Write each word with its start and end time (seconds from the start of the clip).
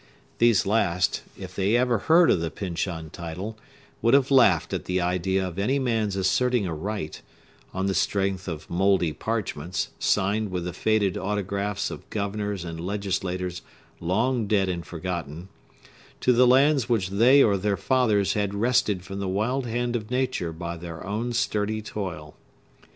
These 0.39 0.65
last, 0.65 1.21
if 1.37 1.55
they 1.55 1.75
ever 1.75 1.99
heard 1.99 2.31
of 2.31 2.39
the 2.41 2.49
Pyncheon 2.49 3.11
title, 3.11 3.55
would 4.01 4.15
have 4.15 4.31
laughed 4.31 4.73
at 4.73 4.85
the 4.85 4.99
idea 4.99 5.47
of 5.47 5.59
any 5.59 5.77
man's 5.77 6.15
asserting 6.15 6.65
a 6.65 6.73
right—on 6.73 7.85
the 7.85 7.93
strength 7.93 8.47
of 8.47 8.67
mouldy 8.67 9.13
parchments, 9.13 9.89
signed 9.99 10.49
with 10.49 10.63
the 10.65 10.73
faded 10.73 11.19
autographs 11.19 11.91
of 11.91 12.09
governors 12.09 12.65
and 12.65 12.81
legislators 12.83 13.61
long 13.99 14.47
dead 14.47 14.69
and 14.69 14.87
forgotten—to 14.87 16.33
the 16.33 16.47
lands 16.47 16.89
which 16.89 17.09
they 17.09 17.43
or 17.43 17.55
their 17.55 17.77
fathers 17.77 18.33
had 18.33 18.55
wrested 18.55 19.03
from 19.03 19.19
the 19.19 19.29
wild 19.29 19.67
hand 19.67 19.95
of 19.95 20.09
nature 20.09 20.51
by 20.51 20.77
their 20.77 21.05
own 21.05 21.31
sturdy 21.31 21.79
toil. 21.83 22.35